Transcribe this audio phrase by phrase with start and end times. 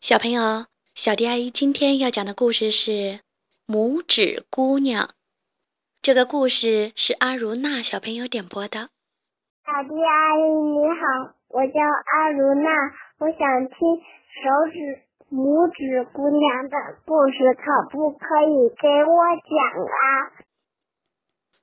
[0.00, 2.90] 小朋友，小迪阿姨今天要讲的故事是
[3.66, 5.08] 《拇指姑娘》。
[6.00, 8.88] 这个故事是阿如娜小朋友点播的。
[9.66, 12.70] 小迪阿姨你好，我叫阿如娜，
[13.18, 13.76] 我想听
[14.40, 20.32] 手指拇指姑娘的故事，可不可以给我讲啊？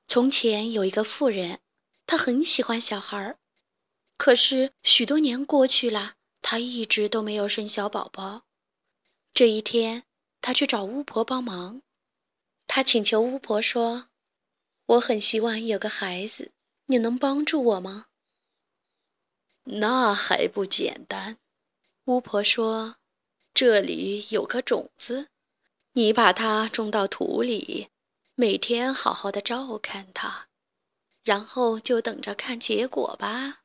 [0.08, 1.58] 从前有一个妇人，
[2.06, 3.38] 她很喜欢小孩儿，
[4.16, 6.14] 可是许多年过去了。
[6.42, 8.44] 她一直都没有生小宝宝。
[9.34, 10.04] 这一天，
[10.42, 11.82] 她去找巫婆帮忙。
[12.68, 14.10] 她请求巫婆说
[14.86, 16.52] ：“我很希望有个孩子，
[16.86, 18.08] 你能帮助我吗？”
[19.70, 21.38] 那还不简单。
[22.06, 22.96] 巫婆说
[23.54, 25.28] ：“这里有颗种子，
[25.92, 27.90] 你把它种到土里，
[28.36, 30.48] 每天好好的照看它，
[31.24, 33.64] 然后就等着看结果吧。”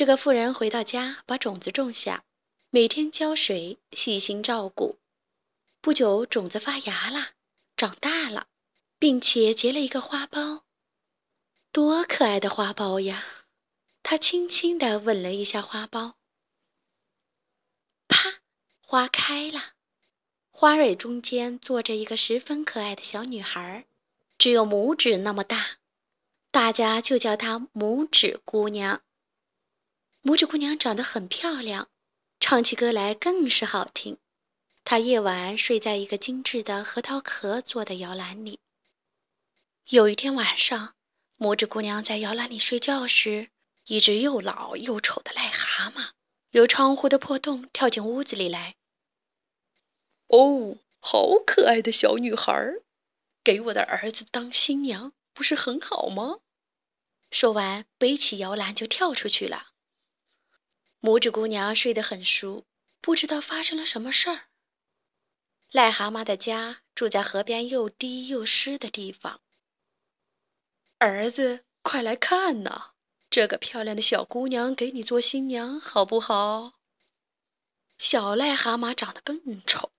[0.00, 2.24] 这个妇人回到家，把种子种下，
[2.70, 4.98] 每天浇水，细心照顾。
[5.82, 7.32] 不久，种子发芽了，
[7.76, 8.46] 长大了，
[8.98, 10.62] 并且结了一个花苞。
[11.70, 13.22] 多可爱的花苞呀！
[14.02, 16.14] 他轻轻地吻了一下花苞，
[18.08, 18.36] 啪，
[18.80, 19.74] 花开了。
[20.50, 23.84] 花蕊中间坐着一个十分可爱的小女孩，
[24.38, 25.72] 只有拇指那么大，
[26.50, 29.02] 大家就叫她拇指姑娘。
[30.22, 31.88] 拇指姑娘长得很漂亮，
[32.40, 34.18] 唱起歌来更是好听。
[34.84, 38.60] 她夜晚睡在一个精致的核桃壳做的摇篮里。
[39.86, 40.94] 有一天晚上，
[41.38, 43.48] 拇指姑娘在摇篮里睡觉时，
[43.86, 46.10] 一只又老又丑的癞蛤蟆
[46.50, 48.76] 由窗户的破洞跳进屋子里来。
[50.26, 52.74] 哦，好可爱的小女孩，
[53.42, 56.40] 给我的儿子当新娘不是很好吗？
[57.30, 59.69] 说完，背起摇篮就跳出去了。
[61.00, 62.64] 拇指姑娘睡得很熟，
[63.00, 64.48] 不知道发生了什么事儿。
[65.72, 69.40] 癞蛤蟆的家住在河边又低又湿的地方。
[70.98, 72.90] 儿子，快来看呐！
[73.30, 76.74] 这个漂亮的小姑娘给你做新娘，好不好？
[77.96, 79.92] 小癞蛤蟆长得更丑，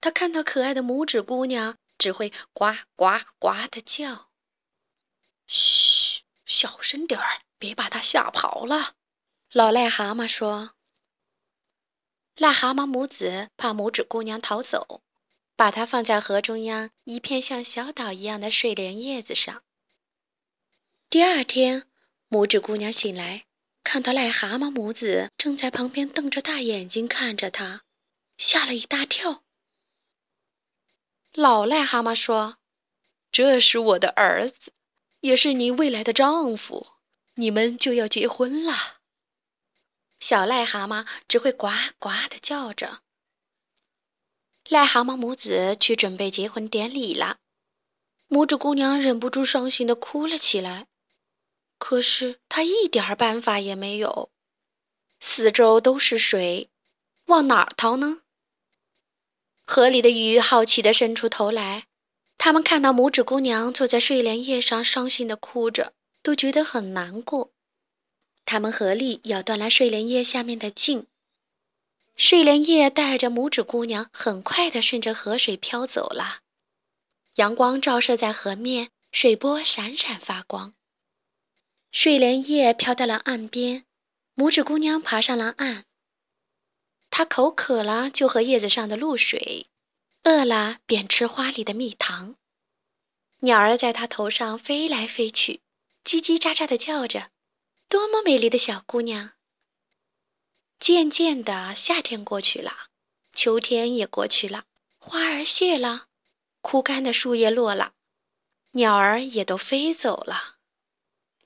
[0.00, 4.30] 他看到可爱的拇指姑娘，只会呱呱呱的叫。
[5.46, 8.96] 嘘，小声点儿，别把她吓跑了。
[9.50, 10.74] 老癞蛤蟆说
[12.36, 15.00] ：“癞蛤蟆母子怕拇指姑娘逃走，
[15.56, 19.62] 把它放在河中央一片像小岛一样的睡莲叶子上。
[21.08, 21.88] 第二天，
[22.28, 23.46] 拇指姑娘醒来，
[23.82, 27.84] 看到癞蛤蟆母子正在旁边瞪着大眼睛看着她，
[28.36, 29.44] 吓了一大跳。
[31.32, 32.58] 老癞蛤蟆说
[33.32, 34.74] ：‘这是我的儿子，
[35.20, 36.88] 也是你未来的丈夫，
[37.36, 38.96] 你们就要结婚了。’”
[40.20, 41.68] 小癞蛤蟆只会呱
[41.98, 43.00] 呱地叫着。
[44.64, 47.38] 癞蛤蟆母子去准备结婚典礼了，
[48.28, 50.86] 拇指姑娘忍不住伤心地哭了起来。
[51.78, 54.30] 可是她一点办法也没有，
[55.20, 56.68] 四周都是水，
[57.26, 58.22] 往哪儿逃呢？
[59.64, 61.86] 河里的鱼好奇地伸出头来，
[62.36, 67.52] 他们看到拇指姑娘坐在睡莲叶上，伤心地哭着，都觉得很难过。
[68.50, 71.06] 他们合力咬断了睡莲叶下面的茎，
[72.16, 76.40] 睡莲叶带着拇指姑娘很快地顺着河水飘走了。
[77.34, 80.72] 阳光照射在河面，水波闪闪发光。
[81.92, 83.84] 睡莲叶飘到了岸边，
[84.34, 85.84] 拇指姑娘爬上了岸。
[87.10, 89.66] 她口渴了就喝叶子上的露水，
[90.22, 92.36] 饿了便吃花里的蜜糖。
[93.40, 95.60] 鸟儿在她头上飞来飞去，
[96.02, 97.28] 叽叽喳喳地叫着。
[97.88, 99.32] 多么美丽的小姑娘！
[100.78, 102.90] 渐渐的，夏天过去了，
[103.32, 104.66] 秋天也过去了，
[104.98, 106.08] 花儿谢了，
[106.60, 107.94] 枯干的树叶落了，
[108.72, 110.58] 鸟儿也都飞走了，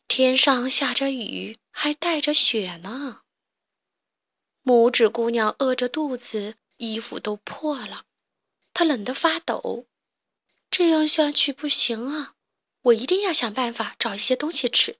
[0.09, 3.23] 天上下着雨，还带着雪呢。
[4.65, 8.07] 拇指姑娘饿着肚子，衣服都破了，
[8.75, 9.87] 她冷得发抖。
[10.69, 12.35] 这样下去不行啊！
[12.83, 14.97] 我一定要想办法找一些东西吃。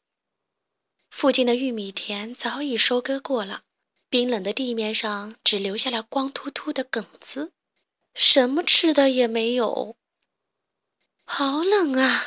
[1.13, 3.63] 附近的玉米田早已收割过了，
[4.09, 7.53] 冰冷的地面上只留下了光秃秃的梗子，
[8.15, 9.95] 什么吃的也没有。
[11.25, 12.27] 好冷啊！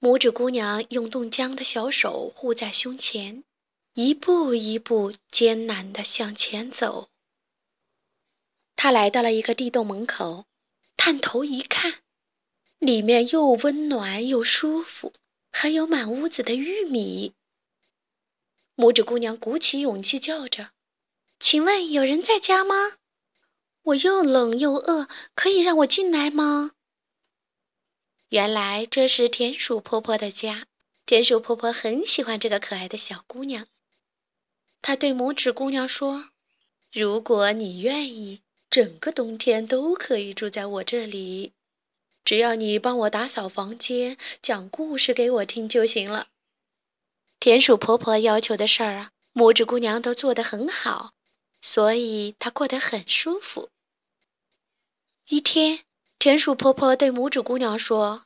[0.00, 3.44] 拇指姑娘用冻僵的小手护在胸前，
[3.92, 7.10] 一步一步艰难地向前走。
[8.74, 10.46] 她来到了一个地洞门口，
[10.96, 12.00] 探头一看，
[12.78, 15.12] 里面又温暖又舒服，
[15.52, 17.34] 还有满屋子的玉米。
[18.78, 20.70] 拇指姑娘鼓起勇气叫着
[21.40, 22.76] ：“请问有人在家吗？”
[23.82, 26.70] 我又冷又饿，可以让我进来吗？”
[28.30, 30.68] 原来这是田鼠婆婆的家。
[31.04, 33.66] 田鼠婆婆很喜欢这个可爱的小姑娘。
[34.80, 36.28] 她对拇指姑娘说
[36.92, 41.52] ：“如果你愿意，整个冬天都可以住在我这里，
[42.24, 46.28] 只要你帮我打扫房间、讲故事给我听就行了。”
[47.40, 51.12] 田鼠婆婆要求的事儿啊，拇指姑娘都做得很好，
[51.60, 53.70] 所以她过得很舒服。
[55.28, 55.80] 一天，
[56.18, 58.24] 田鼠婆婆对拇指姑娘说：“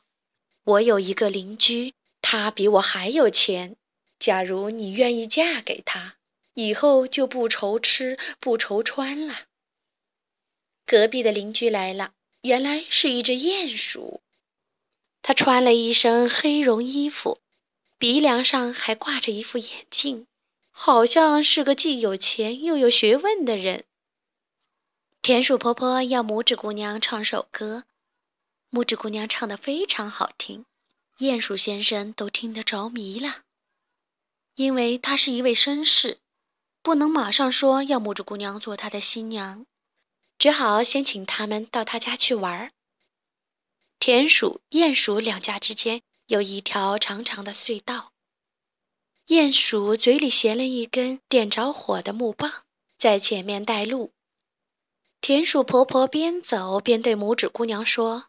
[0.63, 1.93] 我有一个邻居。”
[2.25, 3.75] 他比我还有钱。
[4.17, 6.15] 假如你愿意嫁给他，
[6.53, 9.41] 以后就不愁吃不愁穿了。
[10.85, 12.13] 隔壁的邻居来了，
[12.43, 14.21] 原来是一只鼹鼠。
[15.21, 17.41] 他穿了一身黑绒衣服，
[18.03, 20.27] 鼻梁上还挂着一副眼镜，
[20.71, 23.85] 好像是个既有钱又有学问的人。
[25.21, 27.85] 田鼠婆婆要拇指姑娘唱首歌，
[28.69, 30.65] 拇指姑娘唱得非常好听。
[31.19, 33.43] 鼹鼠先生都听得着迷了，
[34.55, 36.17] 因为他是一位绅士，
[36.81, 39.65] 不能马上说要拇指姑娘做他的新娘，
[40.37, 42.73] 只好先请他们到他家去玩儿。
[43.97, 48.13] 田鼠、鼹鼠两家之间有一条长长的隧道，
[49.27, 52.63] 鼹鼠嘴里衔了一根点着火的木棒，
[52.97, 54.13] 在前面带路。
[55.19, 58.27] 田鼠婆婆边走边对拇指姑娘说。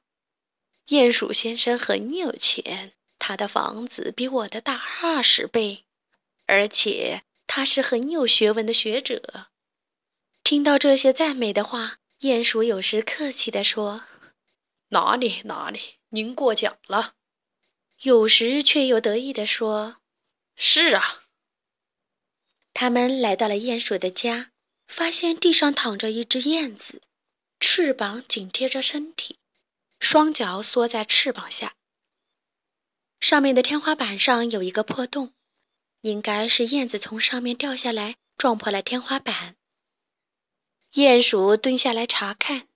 [0.89, 5.85] 鼹鼠先生很有钱，他的房子比我的大二十倍，
[6.47, 9.47] 而且他是很有学问的学者。
[10.43, 14.03] 听到这些赞美的话，鼹鼠有时客气地说
[14.91, 15.81] ：“哪里哪里，
[16.11, 17.15] 您过奖了。”
[18.03, 19.99] 有时却又得意地说
[20.57, 21.23] ：“是啊。”
[22.75, 24.51] 他们来到了鼹鼠的家，
[24.87, 27.01] 发现地上躺着一只燕子，
[27.61, 29.39] 翅膀紧贴着身体。
[30.01, 31.77] 双脚缩在翅膀下，
[33.21, 35.33] 上面的天花板上有一个破洞，
[36.03, 39.57] 应该是燕子从上面掉下来撞破了天花板。
[40.93, 42.69] 鼹鼠蹲下来查看，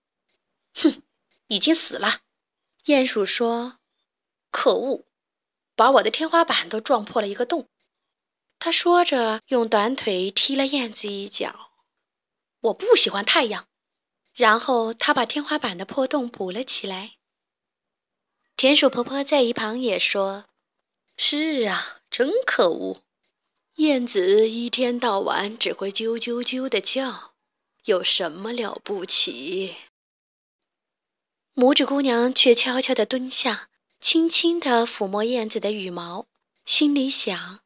[0.72, 1.02] 哼，
[1.48, 2.22] 已经死了。
[2.86, 3.78] 鼹鼠说
[4.50, 5.04] ：“可恶，
[5.78, 7.68] 把我的天花板都撞破了一个洞。”
[8.58, 11.70] 他说着，用短腿踢了燕子一脚。
[12.60, 13.66] 我不喜欢太阳。
[14.34, 17.14] 然后他把天花板的破洞补了起来。
[18.56, 20.44] 田鼠婆婆在一旁也说
[21.18, 23.02] ：“是啊，真可恶！
[23.76, 27.34] 燕子一天到晚只会啾啾啾的叫，
[27.84, 29.74] 有什么了不起？”
[31.54, 33.67] 拇指姑娘却悄悄地蹲下，
[34.00, 36.26] 轻轻地抚摸燕子的羽毛，
[36.64, 37.60] 心里想：“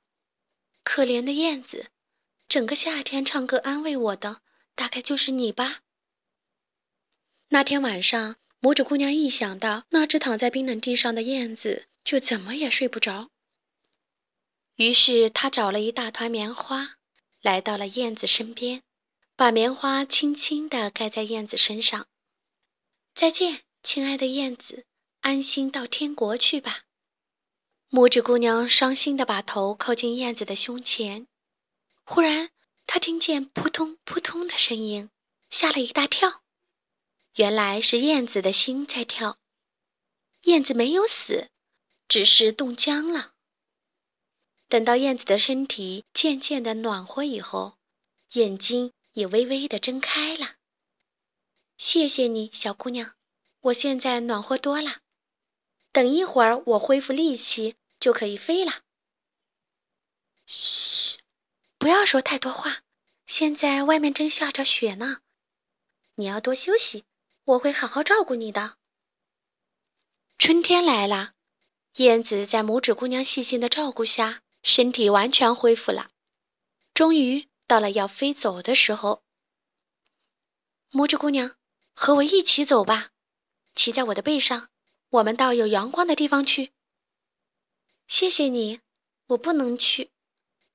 [0.85, 1.91] 可怜的燕子，
[2.49, 4.43] 整个夏天唱歌安慰我的，
[4.75, 5.81] 大概就是你吧。”
[7.49, 8.37] 那天晚上。
[8.63, 13.31] 拇指姑娘一想到那只躺在冰冷地上的燕子，就怎么也睡不着。
[14.77, 16.95] 于是她找了一大团棉花，
[17.41, 18.85] 来到了燕子身边，
[19.35, 22.07] 把棉花轻轻地盖在燕子身上。
[23.17, 24.87] 再见，亲爱的燕子，
[25.23, 26.83] 安心到天国去吧。
[27.89, 31.29] 拇指姑娘伤心地把头靠近燕子的胸前，
[32.03, 32.51] 忽然
[32.87, 35.11] 她听见扑通扑通的声音，
[35.49, 36.43] 吓了一大跳。
[37.37, 39.39] 原来是燕子的心在跳，
[40.43, 41.51] 燕子没有死，
[42.09, 43.35] 只是冻僵了。
[44.69, 47.79] 等到燕子的身体渐渐的暖和以后，
[48.33, 50.57] 眼睛也微微的睁开了。
[51.79, 53.15] 谢谢你，小姑娘，
[53.61, 55.02] 我现在暖和多了。
[55.93, 58.83] 等一会儿我恢复力气就可以飞了。
[60.47, 61.19] 嘘，
[61.79, 62.83] 不要说太多话，
[63.27, 65.21] 现在外面正下着雪呢，
[66.15, 67.05] 你要多休息。
[67.45, 68.77] 我会好好照顾你的。
[70.39, 71.33] 春天来了，
[71.97, 76.13] 燕子在拇指姑娘细心的照顾下，身体完全恢复了。
[76.95, 79.25] 终于到了要飞走的时候，
[80.93, 81.57] 拇指姑娘，
[81.95, 83.11] 和我一起走吧，
[83.75, 84.69] 骑在我的背上，
[85.13, 86.73] 我们到有阳光的地方去。
[88.07, 88.81] 谢谢你，
[89.27, 90.11] 我不能去。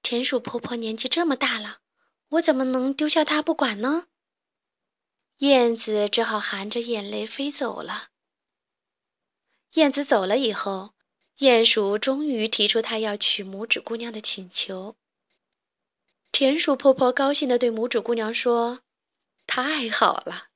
[0.04, 1.80] 田鼠婆婆年纪这么大了，
[2.30, 4.10] 我怎么能丢下她不管呢？
[5.38, 8.10] 燕子只好含着眼泪飞走了。
[9.74, 10.94] 燕子走了以后，
[11.40, 14.96] 鼹鼠终于提出他要娶拇指姑娘的请求。
[16.32, 18.82] 田鼠婆婆高兴地对拇指姑娘说
[19.48, 20.50] ：“太好了，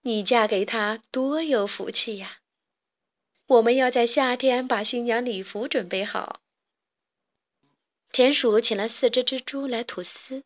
[0.00, 2.39] 你嫁给他多有福气呀！
[3.50, 6.40] 我们要在夏天把新娘礼服准备好。”
[8.12, 10.44] 田鼠请了四只蜘蛛来吐丝，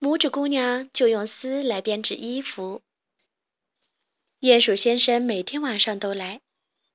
[0.00, 2.82] 拇指姑娘就用丝来编织衣服。
[4.40, 6.40] 鼹鼠先生每天晚上都来，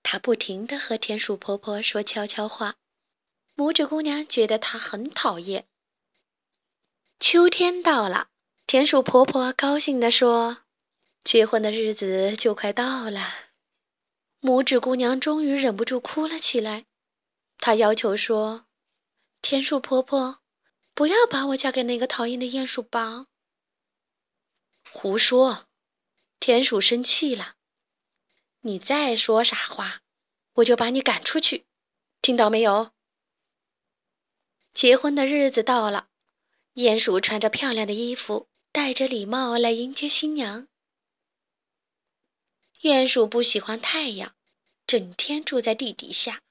[0.03, 2.75] 他不停地和田鼠婆婆说悄悄话。
[3.55, 5.65] 拇指姑娘觉得他很讨厌。
[7.19, 8.27] 秋天到了，
[8.65, 10.63] 田鼠婆婆高兴地说
[11.23, 13.46] ：“结婚的日子就快到了。”
[14.41, 16.85] 拇指姑娘终于忍不住哭了起来。
[17.57, 18.67] 她要求说
[19.41, 20.39] ：“田鼠婆婆，
[20.93, 23.27] 不要把我嫁给那个讨厌的鼹鼠吧。”
[24.91, 25.65] 胡说！
[26.39, 27.55] 田鼠生气了，
[28.61, 30.01] 你再说傻话，
[30.53, 31.65] 我就把你赶出去，
[32.21, 32.91] 听到没有？
[34.73, 36.09] 结婚的日子到了，
[36.75, 40.67] 鼹鼠穿着漂亮的衣服，戴着礼帽来迎接新娘。
[42.81, 44.35] 鼹鼠不喜欢太阳，
[44.85, 46.41] 整天住在地底下，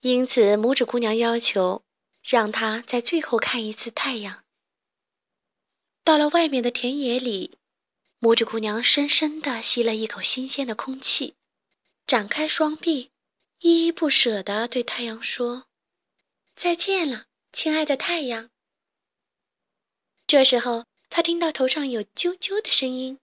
[0.00, 1.82] 因此拇指姑娘要求
[2.22, 4.44] 让它在最后看一次太阳。
[6.02, 7.58] 到了外面的田野里。
[8.18, 11.34] 拇指姑娘深深地吸了一口新鲜的空气，
[12.06, 13.10] 展开双臂，
[13.60, 15.66] 依依不舍地对太阳说
[16.56, 18.48] ：“再见了，亲爱的太阳。”
[20.26, 23.18] 这时候，她听到头上有啾啾的声音，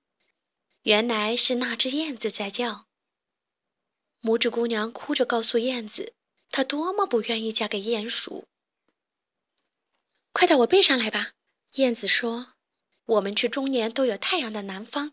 [0.83, 2.85] 原来是那只燕子在叫。
[4.21, 6.13] 拇指姑娘哭着告诉燕子，
[6.49, 8.47] 她多么不愿意嫁给鼹鼠。
[10.31, 11.33] 快到我背上来吧，
[11.73, 12.53] 燕子说。
[13.05, 15.11] 我们去终年都有太阳的南方。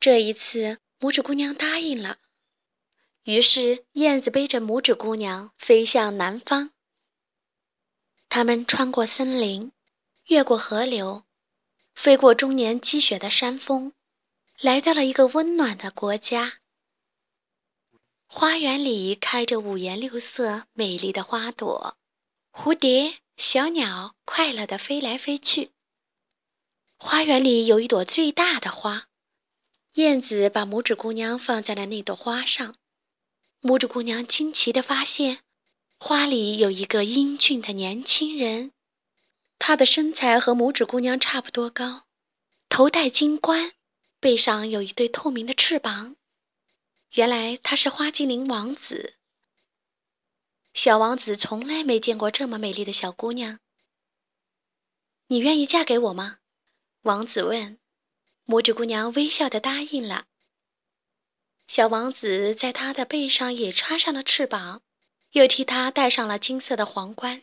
[0.00, 2.18] 这一次，拇指姑娘答应了。
[3.22, 6.72] 于是，燕子背着拇指姑娘飞向南方。
[8.28, 9.70] 他们穿过森林，
[10.24, 11.24] 越过河流，
[11.94, 13.92] 飞过终年积雪的山峰，
[14.62, 16.58] 来到了一个温暖的国家。
[18.26, 21.96] 花园里开着五颜六色、美丽的花朵，
[22.52, 25.70] 蝴蝶、小鸟快乐地飞来飞去。
[26.98, 29.08] 花园里有一朵最大的花，
[29.94, 32.76] 燕子把拇指姑娘放在了那朵花上。
[33.62, 35.38] 拇指姑娘惊奇地发现，
[35.98, 38.72] 花里有一个英俊的年轻人，
[39.58, 42.04] 他的身材和拇指姑娘差不多高，
[42.68, 43.72] 头戴金冠，
[44.20, 46.16] 背上有一对透明的翅膀。
[47.14, 49.14] 原来他是花精灵王子。
[50.72, 53.58] 小王子从来没见过这么美丽的小姑娘。
[55.28, 56.38] 你愿意嫁给我吗？
[57.02, 57.78] 王子问
[58.46, 60.26] ：“拇指姑娘微笑的答应了。”
[61.66, 64.82] 小王子在她的背上也插上了翅膀，
[65.30, 67.42] 又替她戴上了金色的皇冠。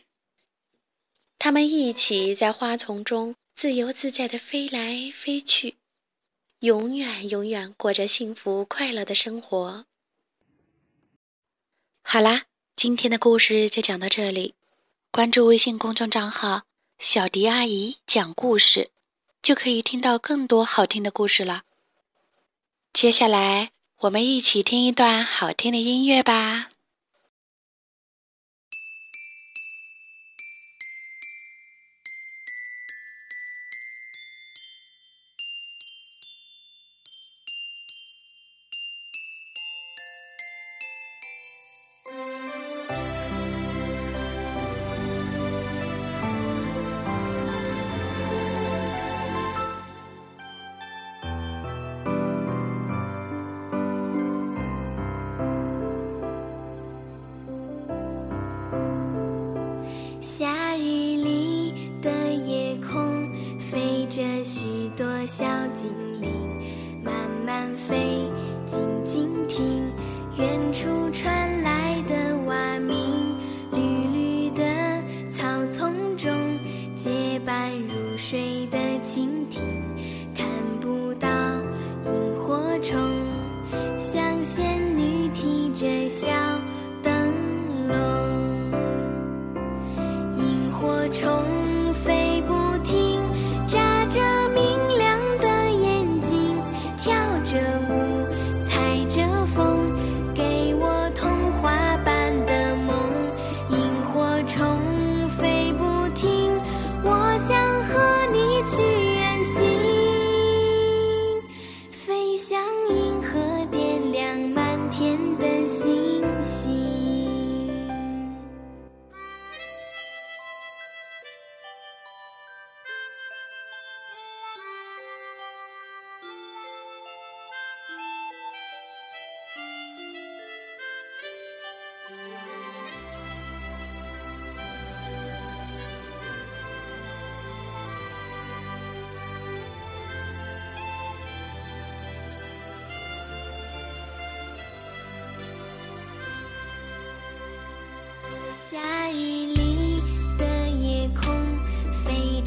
[1.38, 5.77] 他们一起在花丛中自由自在的飞来飞去，
[6.60, 9.86] 永远永远过着幸福快乐的生活。
[12.02, 14.54] 好啦，今天的故事就讲到这里。
[15.10, 16.62] 关注微信公众账号
[16.98, 18.90] “小迪阿姨讲故事”。
[19.40, 21.62] 就可以听到更多好听的故事了。
[22.92, 26.70] 接下来，我们一起听一段好听的音乐吧。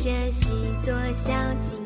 [0.02, 0.50] 着许
[0.84, 1.32] 多小
[1.62, 1.81] 鸡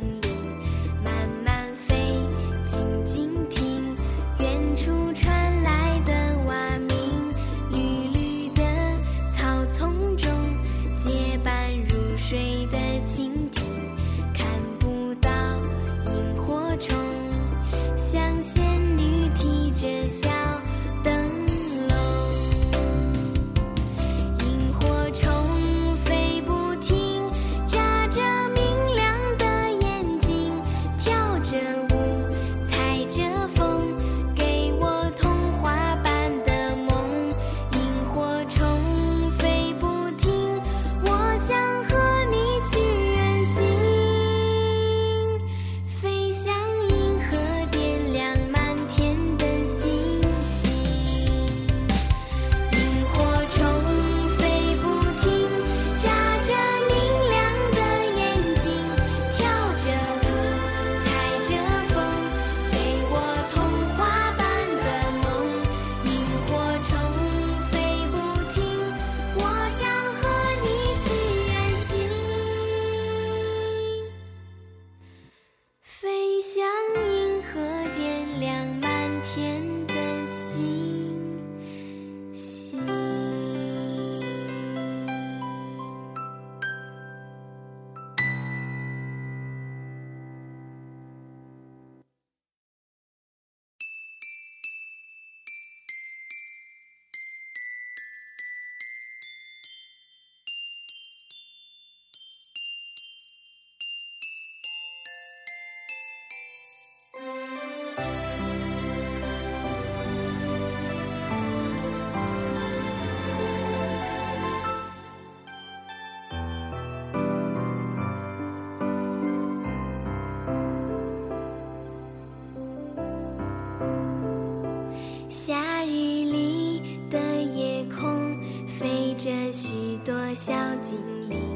[125.30, 131.55] 夏日里的夜空飞着许多小精灵。